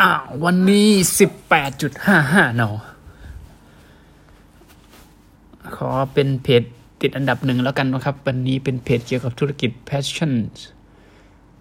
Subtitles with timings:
[0.00, 2.76] อ้าววันนี้สิบแปดจุดห้าห้าเนาะ
[5.76, 6.62] ขอเป็นเพจ
[7.00, 10.32] ติดอันดับหนึ่งแล้วกันนะครับ วันนี้เป็นเพจเกี่ยวกับธุรกิจ Passion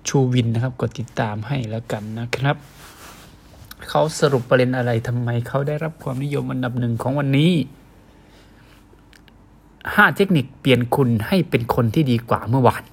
[0.08, 2.56] ชูวินนะครับ กดติดตามให้แล้วกันนะครับ
[3.90, 7.52] เขาสรุปประเด็นอะไรทำไมเขาได้รับความนิยมอันดับหนึ่งของวันนี้
[9.96, 12.84] ห้าเทคนิคเปลี่ยนคุณให้เป็นคนที่ดีกว่าเมื่อวาน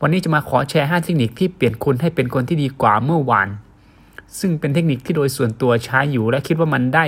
[0.00, 3.48] วันนี้จะมาขอแชร์ห้าเทคนิคที่เปลี่ยนคุณให้เป็นคนที่ดีกว่าเมื่อวาน
[4.38, 7.04] ซึ่งเป็นเทคนิคที่โดยส่วนตัวใช้อยู่และคิดว่ามันได้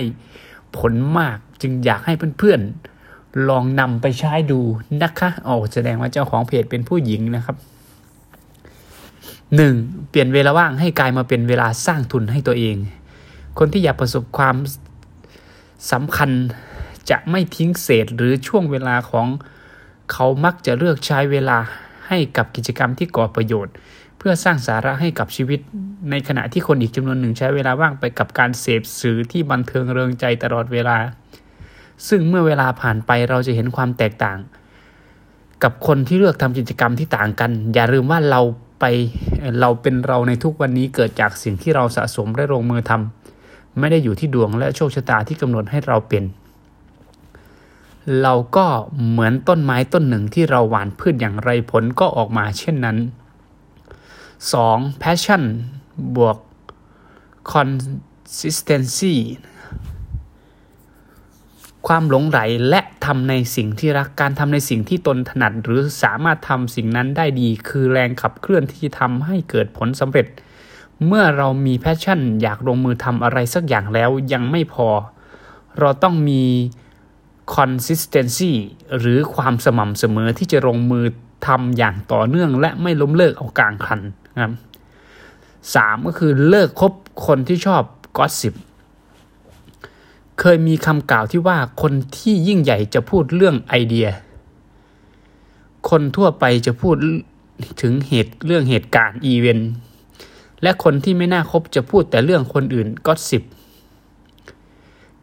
[0.76, 4.60] ผลมากจึงอยากให้เพื่อนๆ ลองนำไปใช้ดู
[5.02, 7.56] นะคะโอ้แสดงว่าเจ้าของเพจเป็นผู้หญิงนะครับ
[9.56, 9.74] หนึ่ง
[10.10, 12.76] เปลี่ยนเวลาว่างให้กลายมาเป็นเวลาสร้างทุนให้ตัวเอง
[13.58, 14.56] คนที่อยากประสบความ
[15.92, 16.30] สำคัญ
[17.10, 19.26] จะไม่ทิ้งเศษหรือช่วงเวลาของ
[20.12, 21.58] เขามักจะเลือกใช้เวลา
[22.08, 23.74] ให้กับกิจกรรมที่ก่อประโยชน์
[24.18, 25.60] เพื่อสร้างสาระให้กับชีวิต
[26.10, 30.96] ในขณะที่คนอีกจำนวนหนึ่งใช้เวลาว่างไปกับการเสพสื่อที่บันเทิงเริงใจตลอดเวลา
[32.08, 34.38] ซึ่งเมื่อเวลาผ่านไปเราจะเห็นความแตกต่าง
[35.62, 38.40] กับคนที่เลือกทำกิจกรรมที่ต่างกัน อย่าลืมว่าเรา
[38.80, 38.84] ไป
[39.60, 46.24] เราเป็นเราในทุกวันนี้เกิดจากสิ่งที่เราสะสมและลงมือทำไม่ได้อยู่ที่ดวงและโชคชะตาที่กำหนดให้เราเป็น
[48.22, 48.66] เราก็
[49.10, 52.96] เหมือนต้นไม้ต้นหนึ่งที่เราหว่านพืชอย่างไรผลก็ออกมาเช่นนั้น
[54.60, 55.02] 2.
[55.02, 55.42] passion
[56.16, 56.38] บวก
[57.52, 59.14] consistency
[61.86, 70.26] ความหลงไหลและทำในสิ่งที่รักการทำในสิ่งที่ตนถนัด หรือสามารถทำสิ่งนั้นได้ดี คือแรงขับเคลื่อนที่ทำให้เกิดผลสำเร็จ
[71.06, 74.88] เมื่อเรามีแพชชั่น อยากลงมือทำอะไรสักอย่างแล้วยังไม่พอ
[75.78, 76.42] เราต้องมี
[77.56, 78.52] consistency
[78.98, 81.04] หรือความสม่ำเสมอที่จะลงมือ
[81.46, 84.00] ทำอย่างต่อเนื่องและไม่ล้มเลิกเอากลางคัน
[84.34, 84.52] นะครับ
[85.74, 86.92] สามก็คือเลิกคบ
[87.26, 87.82] คนที่ชอบ
[88.16, 88.54] กอสิบ
[90.40, 94.08] เคยมีคำกล่าวที่ว่าคนที่ยิ่งใหญ่จะพูดเรื่องไอเดีย
[95.90, 96.96] คนทั่วไปจะพูด
[97.82, 99.70] ถึงเหตุเรื่องเหตุการณ์อีเวนต์
[100.62, 103.42] และคนที่ไม่น่าคบจะพูดแต่เรื่องคนอื่นก็สิบ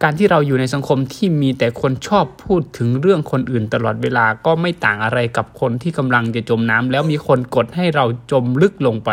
[0.03, 9.09] การที่เราอยู่ในสังคมที่มีแต่คนชอบพูดถึงเรื่องคนอื่นตลอดเวลาก็ไม่ต่างอะไรกับคนที่กำลังจะจมน้ำแล้วมีคนกดให้เราจมลึกลงไป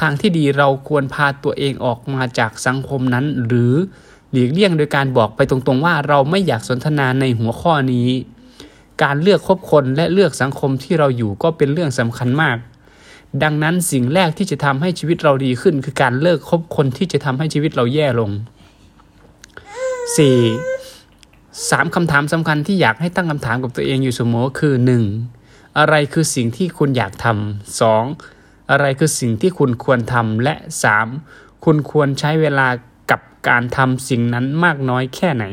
[0.00, 3.74] ทางที่ดีเราควรพาตัวเองออกมาจากสังคมนั้น หรือ
[4.32, 8.08] หลีกเลี่ยงโดยการบอกไปตรงๆว่าเราไม่อยากสนทนาในหัวข้อนี้
[9.02, 12.56] การเลือกคบคนและเลือกสังคมที่เราอยู่ก็เป็นเรื่องสำคัญมาก
[13.42, 18.30] ดังนั้นสิ่งแรกที่จะทำให้ชีวิตเราดีขึ้น คือการเลิกคบคนที่จะทำให้ชีวิตเราแย่ลง
[20.00, 21.70] 4.
[21.70, 24.74] สามคำถามสำคัญที่อยากให้ตั้งคำถามกับตัวเองอยู่เสมอคือ
[25.26, 25.78] 1.
[25.78, 28.41] อะไรคือสิ่งที่คุณอยากทำ 2.
[28.70, 30.54] อะไรคือสิ่งที่คุณควรทำและ
[31.10, 31.64] 3.
[31.64, 32.68] คุณควรใช้เวลา
[33.10, 35.44] กับการทำสิ่งนั้นมากน้อยแค่ไหน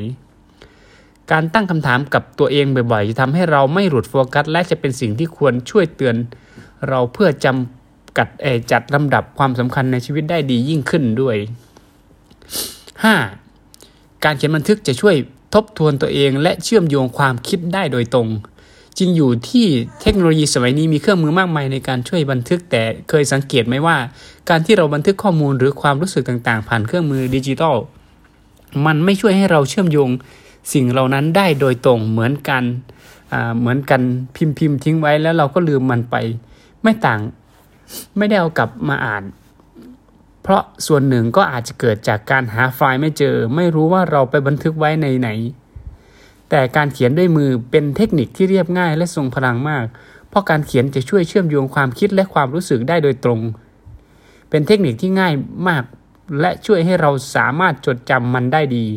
[1.32, 6.16] การตั้งคำถามกับตัวเองบ่อยๆ จะทำให้เราไม่หลุดโฟกัส และจะเป็นสิ่งที่ควรช่วยเตือน
[6.88, 8.28] เราเพื่อจำกัด
[8.72, 11.36] จัดลำดับความสำคัญในชีวิตได้ดียิ่งขึ้นด้วย
[13.00, 14.24] 5.
[14.24, 15.16] การเขียนบันทึกจะช่วย
[15.54, 18.28] ทบทวนตัวเองและเชื่อมโยงความคิดได้โดยตรง
[18.98, 19.66] จริงอยู่ที่
[20.02, 23.98] เทคโนโลยีสมัยนี้มีเครื่องมือมากมายในการช่วยบันทึกแต่เคยสังเกตไหมว่า
[24.50, 27.76] การที่เราบันทึกข้อมูลหรือความรู้สึกต่างๆ ผ่านเครื่องมือดิจิทัล
[28.86, 30.10] มันไม่ช่วยให้เราเชื่อมโยง
[30.74, 32.64] สิ่งเหล่านั้นได้โดยตรงเหมือนกัน
[33.60, 34.02] เหมือนกัน
[34.36, 36.16] พิมพ์พิมพ์ทิ้งไว้แล้วเราก็ลืมมันไป
[36.84, 37.20] ไม่ต่าง
[38.18, 39.24] ไม่ได้เอากลับมาอ่าน
[40.42, 45.30] เพราะส่วนหนึ่งก็อาจจะเกิดจากการหาไฟล์ไม่เจอ ไม่รู้ว่าเราไปบันทึกไว้ในไหน
[46.50, 49.86] แต่การเขียนด้วยมือเป็นเทคนิคที่เรียบง่ายและทรงพลังมาก
[50.30, 53.40] เพราะการเขียนจะช่วยเชื่อมโยงความคิดและความรู้สึกได้โดยตรง
[54.50, 55.34] เป็นเทคนิคที่ง่าย
[55.68, 55.84] มาก
[56.42, 58.88] และช่วยให้เราสามารถจดจำมันได้ดี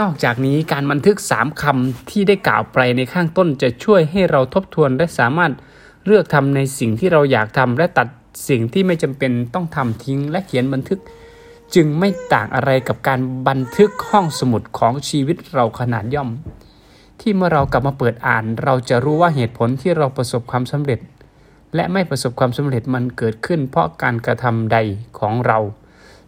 [0.00, 5.52] นอกจากนี้การบันทึกสามคำที่ได้กล่าวไปในข้างต้นจะช่วยให้เราทบทวนและสามารถ
[6.06, 8.08] เลือกทำในสิ่งที่เราอยากทำและตัด
[8.48, 11.00] สิ่งที่ไม่จำเป็นต้องทำทิ้งและเขียนบันทึก
[11.74, 16.30] จึงไม่ต่างอะไรกับการบันทึกห้องสมุดของชีวิตเราขนาดย่อม
[17.20, 21.00] ที่เมื่อเรากลับมาเปิดอ่าน เราจะรู้ว่าเหตุผลที่เราประสบความสำเร็จ
[21.74, 24.78] และไม่ประสบความสำเร็จมันเกิดขึ้น เพราะการกระทำใด
[25.18, 25.58] ของเรา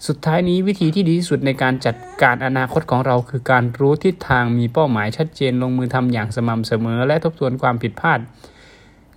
[0.07, 8.19] สุดท้ายนี้วิธีที่ดีที่สุดในการจัดการอนาคตของเรา คือการรู้ทิศทางมีเป้าหมายชัดเจนลงมือทำอย่างสม่ำเสมอ และทบทวนความผิดพลาด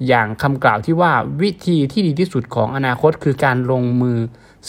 [0.07, 4.17] อย่างคำกล่าวที่ว่าวิธีที่ดีที่สุดของอนาคตคือการลงมือ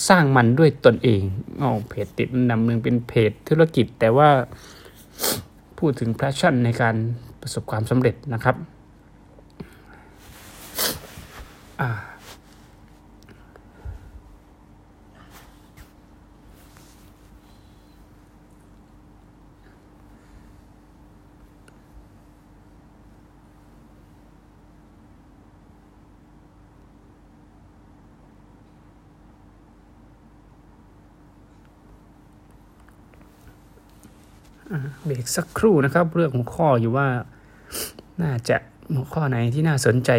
[0.09, 1.23] สร้างมันด้วยตนเอง
[1.63, 4.29] อ๋อเพจติดอันดับหนึ่งเป็นเพจธุรกิจ แต่ว่า
[5.79, 6.97] พูดถึง passion ในการ
[7.41, 8.57] ประสบความสำเร็จนะครับ
[35.05, 37.07] เบรกสักครู่นะครับเรื่องหัวข้ออยู่ว่า
[38.23, 38.57] น่าจะ
[38.95, 40.11] หัวข้อไหนที่น่าสนใจ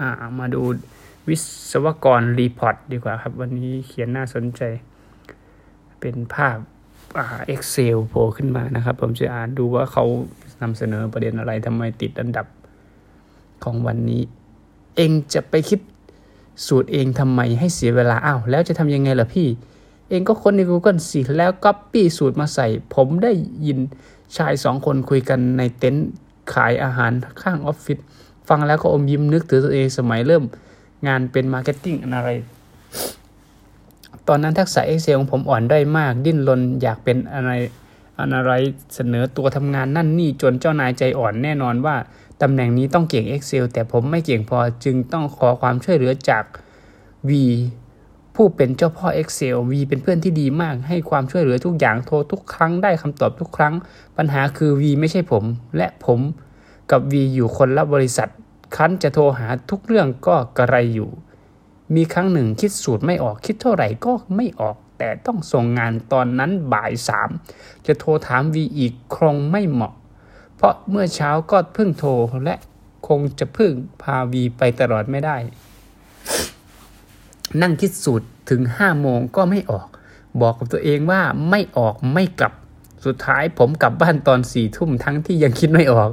[0.00, 0.62] อ่า มาดู
[1.28, 1.36] วิ
[1.70, 4.62] ศวกร report ดีกว่าครับ วันนี้เขียนน่าสนใจ
[6.00, 6.58] เป็นภาพ
[7.18, 10.04] อ่า Excel โผล่ขึ้นมานะครับ ผมจะอ่านดูว่าเขา
[10.62, 12.46] นำเสนอประเด็นอะไรทำไมติดอันดับ
[13.64, 14.22] ของวันนี้
[14.96, 15.80] เองจะไปคิด
[16.66, 19.48] สูตรเองทำไมให้เสียเวลาอ้าวแล้วจะทำยังไงล่ะพี่
[20.08, 23.32] เองก็ค้นใน Google สิ แล้วก๊อปปี้สูตรมาใส่ ผมได้
[23.66, 23.78] ยิน
[24.36, 26.08] ชายสองคนคุยกันในเต็นท์
[26.52, 27.12] ขายอาหาร
[27.42, 27.98] ข้างออฟฟิศ
[28.48, 30.44] ฟังแล้วก็อมยิ้มนึกถึงตัวเองสมัยเริ่ม
[31.06, 32.30] งานเป็น marketing อะไร
[34.28, 37.50] ตอนนั้นทักษะ Excel ของผมอ่อนด้อยมาก ดิ้นรนอยากเป็นอะไร
[38.18, 38.52] อะไร
[38.94, 41.96] เสนอตัวทำงานนั่นนี่จนเจ้านายใจอ่อนแน่นอนว่า
[42.42, 46.44] ตำแหน่งนี้ต้องเก่ง Excel แต่ผมไม่เก่งพอจึงต้องขอความช่วยเหลือจาก
[47.28, 47.30] V
[48.40, 53.74] ผู้เป็นเจ้าพ่อ Excel V เป็นเพื่อนที่ดีมาก ให้ความช่วยเหลือทุกอย่างโทรทุกครั้งได้คำตอบทุกครั้ง
[54.16, 55.44] ปัญหาคือ V ไม่ใช่ผม
[55.76, 56.20] และผม
[56.90, 58.28] กับ V อยู่คนละบริษัท
[58.76, 61.10] คันจะโทรหาทุกเรื่องก็กระไรอยู่
[61.94, 67.30] มีครั้งหนึ่งคิดสูตรไม่ออกคิดเท่าไหร่ก็ไม่ออก แต่ต้องส่งงานตอนนั้นบ่ายสาม
[67.86, 69.94] จะโทรถาม V อีกคงไม่เหมาะ
[70.56, 72.12] เพราะเมื่อเช้าก็เพิ่งโทร
[72.44, 72.54] และ
[73.08, 75.38] คงจะพึ่งพา V ไปตลอดไม่ได้
[77.62, 79.88] นั่งคิดสูตรถึงห้าโมงก็ไม่ออก
[80.40, 82.52] บอกกับตัวเองว่าไม่ออกไม่กลับ
[83.04, 86.10] สุดท้ายผมกลับบ้านตอนสี่ทุ่มทั้งที่ยังคิดไม่ออก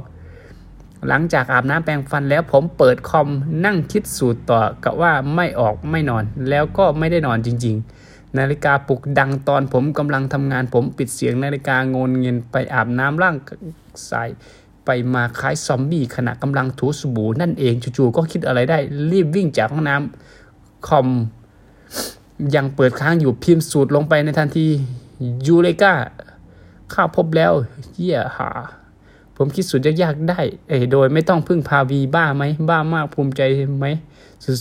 [1.08, 3.28] หลังจากอาบน้ำแปรงฟันแล้วผมเปิดคอม
[3.64, 13.36] นั่งคิดสูตรต่อกับว่าไม่ออกไม่นอน แล้วก็ไม่ได้นอนจริง ๆ นาฬิกาปลุกดังตอนผมกำลังทำงาน ผมปิดเสียงนาฬิกาโงนเงินไปอาบน้ำร่าง
[14.10, 14.28] สาย
[14.84, 18.78] ไปมาคล้ายซอมบี้ขณะกำลังถูสบู่นั่นเองจู่ๆก็คิดอะไรได้
[19.10, 20.35] รีบวิ่งจากห้องน้ำ
[20.88, 21.08] คอม
[22.54, 24.66] ยังเปิดค้างอยู่พิมพ์สูตรลงไปในทันที
[25.46, 25.94] ยูเลกา
[26.92, 27.52] ข้าพบแล้ว
[27.94, 28.50] เยี่ยหา
[29.36, 33.42] ผมคิดสูตรยากๆได้ เอ้โดยไม่ต้องพึ่งพาวีบ้าไหม บ้ามากภูมิใจ
[33.78, 33.86] ไหม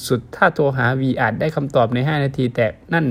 [0.07, 3.05] สุดๆ ถ้าโทรหาวีอาจได้คำตอบใน 5 นาที แต่นั่น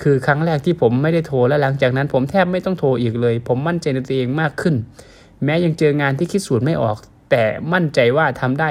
[0.00, 4.74] คือครั้งแรกที่ผมไม่ได้โทรและหลังจากนั้นผมแทบไม่ต้องโทรอีกเลย ผมมั่นใจในตัวเองมากขึ้น
[5.44, 6.96] แม้ยังเจองานที่คิดสูตรไม่ออก
[7.30, 8.70] แต่มั่นใจว่าทำได้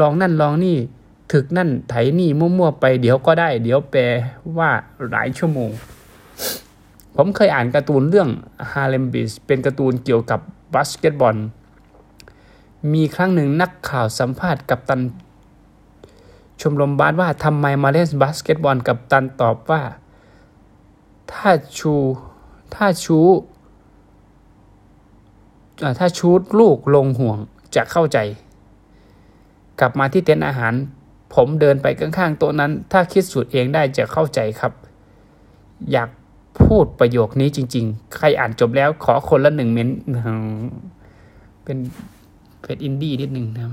[0.00, 0.76] ลองนั่นลองนี่
[1.34, 4.02] ถึกนั่นไถนี่มั่วๆไปเดี๋ยวก็ได้ เดี๋ยวแปล
[4.58, 4.70] ว่า
[5.10, 5.70] หลายชั่วโมง
[7.16, 8.28] ผมเคยอ่านการ์ตูนเรื่อง
[8.72, 10.40] Harlem b e a t เป็นการ์ตูนเกี่ยวกับ
[10.74, 11.36] บาสเกตบอล
[12.92, 15.00] มีครั้งหนึ่งนักข่าวสัมภาษณ์กับตัน
[16.60, 19.82] ชมรมบาสว่าทำไมมาเล่นบาสเกตบอลกับตันตอบว่า
[21.32, 21.94] ถ้าชู
[22.74, 23.18] ถ้าชู
[25.98, 27.38] ถ้าชูดลูกลงห่วง
[27.74, 28.18] จะเข้าใจ
[29.80, 30.74] กลับมาที่เต็นท์อาหาร
[31.34, 34.72] ผมเดินไปข้างๆโต๊ะนั้น ถ้าคิดสูตรเองได้จะเข้าใจครับ
[35.92, 36.08] อยาก
[36.60, 39.88] พูดประโยคนี้จริง ๆ ใครอ่านจบแล้วขอคนละหนึ่งเม้น
[41.64, 41.78] เป็น
[42.62, 43.66] เป็นอินดี้นิดหนึ่งนะ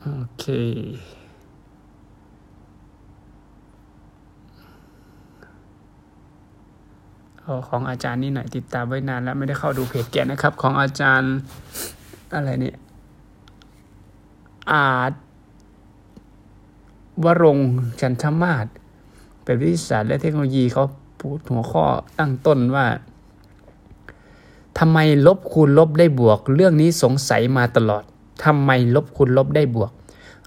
[0.00, 0.44] โอเค
[7.33, 7.33] เอา
[7.68, 11.34] ของอาจารย์นี่หน่อยติดตามไว้นานแล้วไม่ได้เข้าดูเพจแกนะครับ ของอาจารย์
[12.34, 12.76] อะไรเนี่ย
[14.72, 15.12] อาจ
[17.24, 17.58] วรง
[18.00, 18.66] จันทมาศ
[19.44, 20.84] เป็นวิทยาศาสตร์และเทคโนโลยีเขา
[21.20, 21.84] พูดหัวข้อ
[22.18, 22.86] ตั้งต้นว่า
[24.78, 28.04] ทำไมลบคูณลบได้บวก เรื่องนี้สงสัยมาตลอด
[28.44, 29.90] ทำไมลบคูณลบได้บวก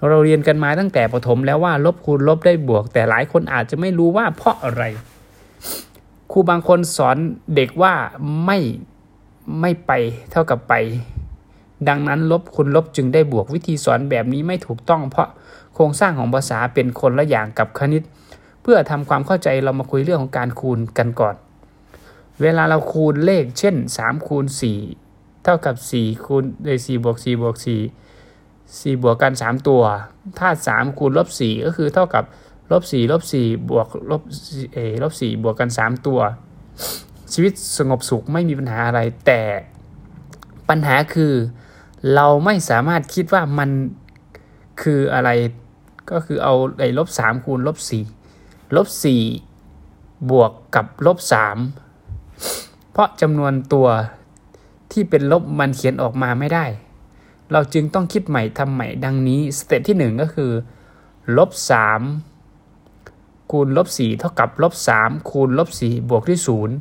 [0.08, 4.82] เราเรียนกันมาตั้งแต่ประถมแล้วว่าลบคูณลบได้บวก แต่หลายคนอาจจะไม่รู้ว่าเพราะอะไร
[6.32, 7.16] ครูบางคนสอน
[7.54, 7.94] เด็กว่า
[8.44, 8.58] ไม่
[9.60, 9.92] ไม่ไป
[10.30, 10.74] เท่ากับไป
[11.88, 15.28] ดังนั้นลบคูณลบจึงได้บวกวิธีสอนแบบนี้ไม่ถูกต้อง เพราะ
[15.74, 18.02] โครงสร้างของภาษาเป็นคนละอย่างกับคณิต
[18.62, 21.34] เพื่อทำความเข้าใจเรามาคุยเรื่องของการคูณกันก่อน
[22.42, 24.44] เวลาเราคูณเลขเช่น3คูณ
[24.94, 27.66] 4เท่ากับ4คูณได้4บวก4บวก4
[28.80, 29.82] 4บวกกัน 3 ตัว
[30.38, 32.24] ถ้า 3 คูณลบ4ก็คือเท่ากับ
[32.72, 34.22] ลบ4ลบ4บวกลบ
[34.72, 36.20] เอลบ4บวกกัน3ตัว
[37.32, 39.42] ชีวิตสงบสุขไม่มีปัญหาอะไร แต่
[40.68, 41.32] ปัญหาคือ
[42.14, 43.70] เราไม่สามารถคิดว่ามัน
[44.82, 45.30] คืออะไร
[46.10, 48.04] ก็คือเอาไอ้ลบสามคูณลบสี่
[48.76, 49.22] ลบสี่
[50.30, 51.58] บวกกับลบสาม
[52.90, 53.88] เพราะจำนวนตัว
[54.92, 56.64] ที่เป็นลบมันเขียนออกมาไม่ได้
[57.52, 60.52] เราจึงต้องคิดใหม่ทำใหม่ดังนี้ สเต็ปที่หนึ่งก็คือ
[61.36, 62.00] ลบสาม
[63.50, 66.76] คูณลบสี่เท่ากับลบสามคูณลบสี่บวกด้วยศูนย์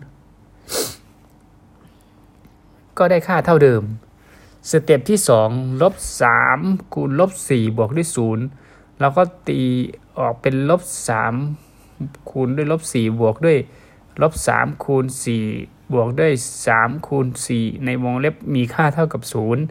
[2.97, 3.83] ก็ได้ค่าเท่าเดิม
[4.71, 5.19] step ที่
[5.49, 5.95] 2ลบ
[6.43, 8.07] 3คูณลบ4บวกด้วย
[8.53, 9.61] 0เราก็ตี
[10.19, 11.33] ออกเป็นลบสาม
[12.29, 13.57] คูณด้วยลบสี่บวกด้วย
[14.21, 15.43] ลบสามคูณสี่
[15.93, 16.33] บวกด้วย
[16.67, 19.63] สามคูณสี่ในวงเล็บมีค่าเท่ากับศูนย์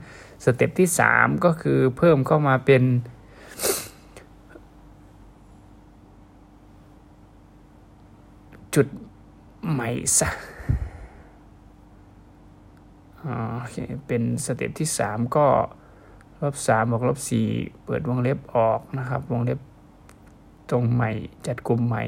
[0.44, 2.82] step ที่สามก็คือเพิ่มเข้ามาเป็น
[8.76, 8.88] จุด
[9.72, 10.28] ใหม่ซะ
[13.58, 15.46] โอเคเป็น step ที่ 3 ก็
[16.42, 17.18] ลบ3บวกลบ
[17.50, 19.58] 4เปิดวงเล็บออกนะครับ วงเล็บ
[20.70, 21.10] ตรงใหม่
[21.46, 22.04] จัดกลุ่มใหม่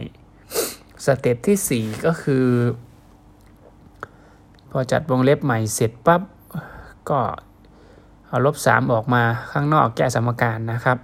[1.04, 2.46] step ที่ 4 ก็คือ
[4.70, 6.22] พอจัดวงเล็บใหม่เสร็จปั๊บ
[7.10, 7.20] ก็
[8.26, 9.22] เอาลบ3ออกมา
[9.52, 10.98] ข้างนอกแก้สมการนะครับ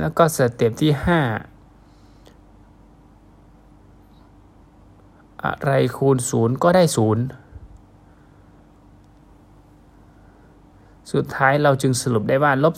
[0.00, 1.51] แล้วก็สเต็ปที่ 5
[5.44, 7.24] อะไรคูณศูนย์ก็ได้ศูนย์
[11.12, 12.74] สุดท้ายเราจึงสรุปได้ว่าลบ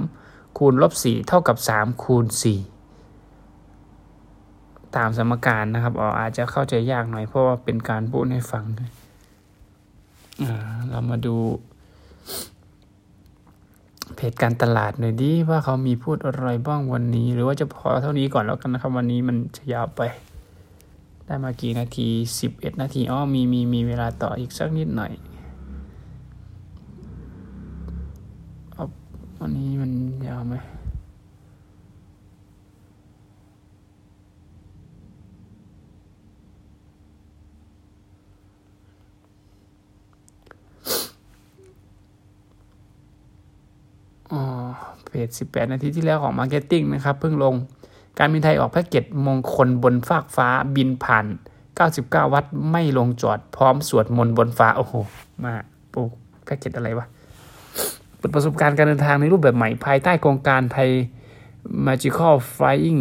[0.00, 2.36] 3คูณลบ4เท่ากับ 3 คูณ 4
[4.96, 8.64] ตามสมการนะครับอ๋ออาจจะเข้าใจยากหน่อยเพราะว่าเป็นการพูดให้ฟัง
[10.90, 11.36] เรามาดู
[14.14, 20.02] เพจการตลาดหน่อยดิว่าเขามีพูดอะไรบ้างวันนี้ หรือว่าจะพอเท่านี้ก่อนแล้วกันนะครับ วันนี้มันจะยาวไป
[21.26, 22.08] ได้มากี่นาที
[22.44, 25.12] 11 นาทีอ๋อมีมีมีเวลาต่ออีกสักนิดหน่อย
[29.44, 29.90] อันนี้มัน
[30.26, 30.54] ยาวไหม
[44.32, 44.42] อ๋อ
[45.04, 47.54] เพจ18 นาทีที่แล้วของ Marketing นะครับ เพิ่งลง
[48.18, 51.26] การบินไทยออกแพ็กเกจมงคลบนฟากฟ้าบินผ่าน
[51.78, 54.94] 99 วัดไม่ลงจอดพร้อมสวดมนต์บนฟ้า โอ้โห
[55.44, 55.54] มา
[55.92, 56.00] ปู
[56.44, 57.06] แพ็กเกจอะไรวะ
[58.16, 60.90] เปิดประสบการณ์การเดินทางในรูปแบบใหม่ภายใต้โครงการไทย
[61.86, 63.00] Magical Flying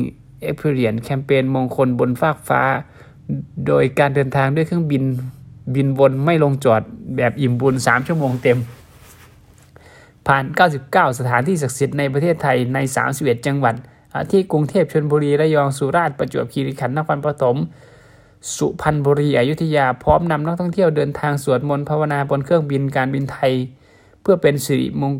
[0.49, 2.61] Experience แคมเปญมงคลบนฟากฟ้า
[3.67, 5.03] โดยการเดินทางด้วยเครื่องบิน
[5.75, 6.81] บินวนไม่ลงจอด
[7.15, 8.59] แบบอิ่มบุญ 3 ชั่วโมงเต็ม
[10.27, 10.43] ผ่าน
[10.81, 12.79] 99 สถานที่ศักดิ์สิทธิ์ในประเทศไทยใน
[13.11, 13.75] 31 จังหวัด
[14.31, 17.57] ที่กรุงเทพชลบุรีระยองสุราษฎร์ประจวบคีรีขันธ์นครปฐม
[18.55, 23.53] สุพรรณบุรีอยุธยาพร้อมนำนักท่องเที่ยวเดินทางสวดมนต์ภาวนาบนเครื่องบินการบินไทย
[24.21, 25.13] เพื่อเป็นสิริมง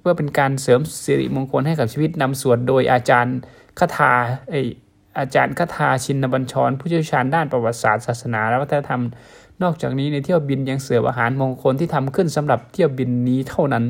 [0.00, 3.36] เพื่อเป็นการเสริมสิริมงคลให้กับชีวิตนำสวดโดยอาจารย์
[3.78, 4.12] คาถา
[4.50, 4.54] ไอ
[5.18, 9.02] อาจารย์คาถาชินบัญชร ผู้เชี่ยวชาญด้านประวัติศาสตร์ศาสนาและวัฒนธรรม
[9.62, 13.84] นอกจากนี้ในเที่ยวบินยังเสิร์ฟอาหารมงคลที่ทำขึ้นสำหรับเที่ยวบินนี้เท่านั้น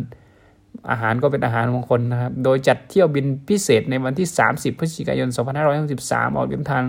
[0.91, 5.29] อาหารก็เป็นอาหารมงคลนะครับ โดยจัดเที่ยวบินพิเศษในวันที่ 30 พฤศจิกายน
[5.83, 6.85] 2563 ออกเดินทาง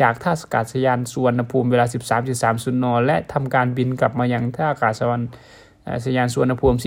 [0.00, 1.86] จากท่าอากาศยานสุวรรณภูมิเวลา
[2.34, 5.22] 13.30 น และทำการบินกลับมายังท่าอากาศยาน
[6.04, 6.78] สยานสุวรรณภูมิ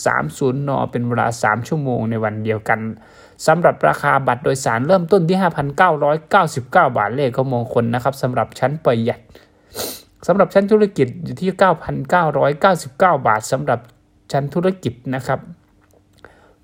[0.00, 2.80] 16.30 น เป็นเวลา 3 ชั่วโมงในวันเดียวกัน
[3.46, 5.38] สำหรับราคาบัตรโดยสารเริ่มต้นที่
[5.98, 9.20] 5,999 บาทเลขก็มงคลนะครับสำหรับชั้นประหยัด
[10.26, 11.50] สำหรับชั้นธุรกิจอยู่ที่
[12.18, 12.88] 9,999
[13.26, 13.80] บาทสำหรับ
[14.32, 15.40] ชั้นธุรกิจนะครับ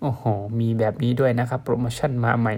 [0.00, 0.23] โอ้โห
[0.61, 2.55] มีแบบนี้ด้วยนะครับ โปรโมชั่นมาใหม่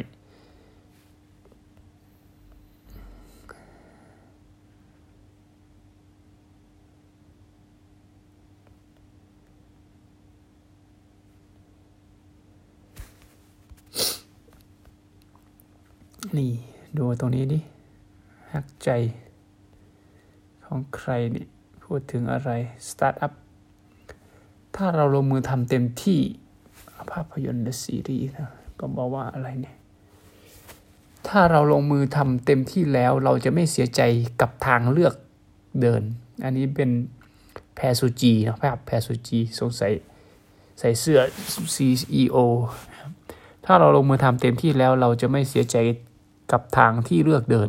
[16.38, 16.50] นี่
[16.98, 17.58] ดูตรงนี้ดิ
[18.52, 18.88] ฮักใจ
[20.64, 21.44] ของใครนี่
[21.84, 22.50] พูดถึงอะไร
[22.88, 23.32] สตาร์ทอัพ
[24.76, 26.20] ถ้าเราลงมือทำเต็มที่
[27.12, 28.50] ภาพยนตร์และซีรีส์นะ
[28.80, 29.76] ก็บอกว่าอะไรเนี่ย
[31.28, 34.00] ถ้าเราลงมือทำเต็มที่แล้วเราจะไม่เสียใจ
[34.40, 35.14] กับทางเลือก
[35.80, 36.02] เดิน
[36.44, 36.90] อันนี้เป็น
[37.74, 39.92] แพรซูจีนะภาพแพรซูจีสงสัย
[40.78, 41.20] ใส่เสื้อ
[41.74, 42.36] CEO
[43.64, 45.76] ถ้าเราลงมือทำเต็มที่แล้วเราจะไม่เสียใจ
[46.52, 47.62] กับทางที่เลือกเดิ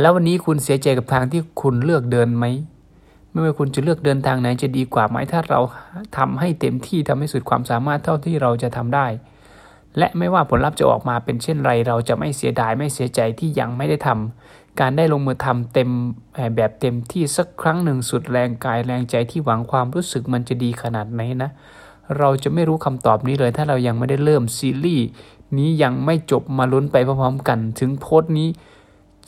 [0.00, 2.44] แล้ววันนี้คุณเสียใจกับทางที่คุณเลือกเดินไหม
[3.36, 5.60] ไม่ว่าคุณจะเลือกเดินทางไหนจะดีกว่าไหมถ้าเรา
[6.16, 9.06] ทำให้เต็มที่ทำให้สุดความสามารถเท่าที่เราจะทำได้
[9.98, 15.90] และไม่ว่าผลลัพธ์จะออกมาเป็นเช่นไร เราจะไม่เสียดายไม่เสียใจที่ยังไม่ได้ทำการได้ลงมือทำเต็ม
[16.56, 21.50] แบบเต็มที่สักครั้งหนึ่งสุดแรงกายแรงใจที่หวังความรู้สึกมันจะดีขนาดไหนนะ
[22.18, 25.06] เราจะไม่รู้คำตอบนี้เลย ถ้าเรายังไม่ได้เริ่มซีรีส์
[25.58, 28.48] นี้ยังไม่จบมาลุ้นไปพร้อมๆกัน ถึงโพสต์นี้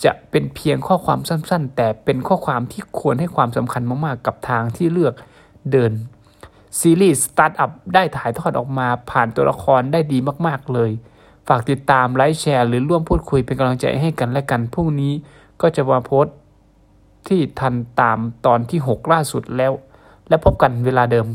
[0.05, 5.15] จะเป็นเพียงข้อความสั้น ๆ แต่เป็นข้อความที่ควรให้ความสำคัญมากๆ กับทางที่เลือก
[5.73, 5.93] เดิน
[6.81, 10.91] ซีรีส์สตาร์ทอัพได้ถ่ายทอดออกมาผ่านตัวละครได้ดีมากๆเลย
[11.49, 15.13] ฝากติดตามไลค์แชร์หรือร่วมพูดคุยเป็นกำลังใจให้กันและกันพรุ่งนี้
[15.61, 16.37] ก็จะมาโพสต์
[17.29, 19.73] ที่ทันตามตอนที่ 6 ล่าสุดแล้ว
[20.29, 21.27] และพบกันเวลาเดิม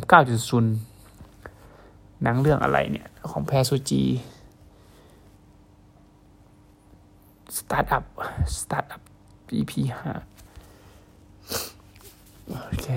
[1.02, 4.04] 9.0 หนังเรื่องอะไรเนี่ย ของแบซูจี
[7.58, 8.06] สตาร์ทอัพ
[8.60, 9.02] สตาร์ทอัพ
[9.58, 10.12] EP ห้า
[12.50, 12.88] โอเค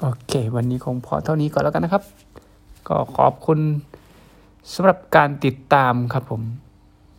[0.00, 2.04] โอเค วันนี้คงพอเท่านี้ก่อนแล้วกันนะครับ
[2.88, 3.58] ก็ขอบคุณ
[4.72, 6.42] สำหรับการติดตามครับผม